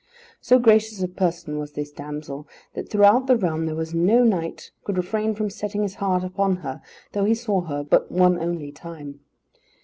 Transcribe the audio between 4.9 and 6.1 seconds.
refrain from setting his